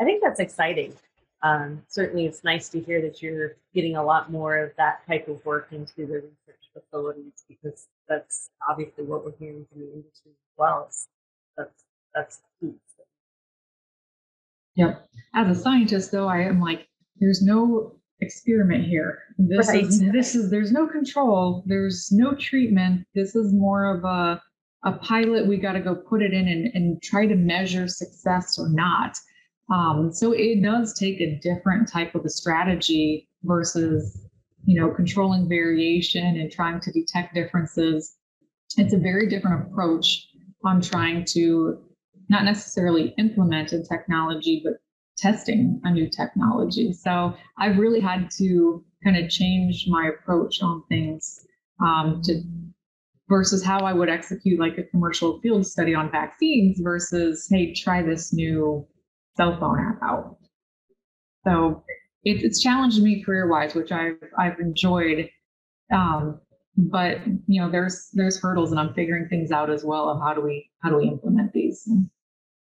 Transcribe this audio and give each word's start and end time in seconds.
I 0.00 0.04
think 0.04 0.22
that's 0.22 0.40
exciting. 0.40 0.94
Um, 1.42 1.82
certainly, 1.88 2.26
it's 2.26 2.44
nice 2.44 2.68
to 2.70 2.80
hear 2.80 3.00
that 3.02 3.22
you're 3.22 3.56
getting 3.74 3.96
a 3.96 4.02
lot 4.04 4.30
more 4.30 4.56
of 4.58 4.72
that 4.76 5.06
type 5.06 5.28
of 5.28 5.44
work 5.44 5.68
into 5.72 6.06
the 6.06 6.14
research 6.14 6.70
facilities 6.72 7.44
because 7.48 7.88
that's 8.08 8.50
obviously 8.68 9.04
what 9.04 9.24
we're 9.24 9.36
hearing 9.38 9.66
from 9.70 9.80
the 9.80 9.92
industry 9.92 10.32
as 10.32 10.56
well. 10.56 10.90
That's 11.56 11.84
that's 12.14 12.40
key. 12.60 12.72
Yep. 14.76 15.08
As 15.34 15.56
a 15.56 15.60
scientist, 15.60 16.12
though, 16.12 16.28
I 16.28 16.40
am 16.40 16.60
like, 16.60 16.86
there's 17.18 17.42
no 17.42 17.94
experiment 18.20 18.84
here. 18.84 19.18
This 19.38 19.68
Right. 19.68 19.84
is 19.84 20.00
this 20.12 20.34
is 20.34 20.50
there's 20.50 20.72
no 20.72 20.86
control. 20.86 21.62
There's 21.66 22.10
no 22.12 22.34
treatment. 22.34 23.06
This 23.14 23.34
is 23.34 23.52
more 23.52 23.94
of 23.96 24.04
a 24.04 24.42
a 24.84 24.92
pilot. 24.98 25.46
We 25.46 25.56
got 25.56 25.72
to 25.72 25.80
go 25.80 25.94
put 25.94 26.22
it 26.22 26.32
in 26.32 26.46
and, 26.48 26.70
and 26.74 27.02
try 27.02 27.26
to 27.26 27.34
measure 27.34 27.88
success 27.88 28.58
or 28.58 28.68
not. 28.68 29.16
Um, 29.72 30.12
so 30.12 30.32
it 30.32 30.62
does 30.62 30.94
take 30.94 31.20
a 31.20 31.38
different 31.42 31.88
type 31.90 32.14
of 32.14 32.24
a 32.24 32.30
strategy 32.30 33.28
versus 33.42 34.18
you 34.64 34.80
know 34.80 34.90
controlling 34.90 35.48
variation 35.48 36.24
and 36.24 36.50
trying 36.50 36.80
to 36.80 36.92
detect 36.92 37.34
differences. 37.34 38.16
It's 38.76 38.94
a 38.94 38.98
very 38.98 39.28
different 39.28 39.66
approach 39.66 40.26
on 40.64 40.80
trying 40.80 41.24
to 41.32 41.78
not 42.28 42.44
necessarily 42.44 43.14
implement 43.18 43.72
a 43.72 43.82
technology, 43.82 44.60
but 44.64 44.74
testing 45.16 45.80
a 45.84 45.90
new 45.90 46.08
technology. 46.08 46.92
So 46.92 47.34
I've 47.58 47.78
really 47.78 48.00
had 48.00 48.28
to 48.38 48.84
kind 49.04 49.16
of 49.16 49.30
change 49.30 49.86
my 49.88 50.08
approach 50.08 50.60
on 50.62 50.82
things 50.88 51.46
um, 51.80 52.20
to 52.24 52.42
versus 53.28 53.64
how 53.64 53.80
I 53.80 53.92
would 53.92 54.08
execute 54.08 54.60
like 54.60 54.78
a 54.78 54.84
commercial 54.84 55.40
field 55.40 55.66
study 55.66 55.94
on 55.94 56.10
vaccines 56.10 56.78
versus 56.80 57.48
hey, 57.50 57.72
try 57.72 58.02
this 58.02 58.32
new 58.32 58.86
cell 59.36 59.58
phone 59.58 59.78
app 59.80 60.02
out. 60.02 60.38
So 61.46 61.84
it, 62.24 62.42
it's 62.42 62.60
challenged 62.60 63.02
me 63.02 63.22
career 63.22 63.48
wise, 63.48 63.74
which 63.74 63.92
I've 63.92 64.16
I've 64.38 64.58
enjoyed. 64.58 65.30
Um, 65.92 66.40
but 66.76 67.20
you 67.46 67.60
know, 67.60 67.70
there's 67.70 68.10
there's 68.12 68.40
hurdles, 68.40 68.70
and 68.70 68.80
I'm 68.80 68.94
figuring 68.94 69.28
things 69.28 69.52
out 69.52 69.70
as 69.70 69.84
well 69.84 70.08
of 70.10 70.20
how 70.20 70.34
do 70.34 70.40
we 70.40 70.70
how 70.82 70.90
do 70.90 70.96
we 70.96 71.08
implement 71.08 71.52
these. 71.52 71.88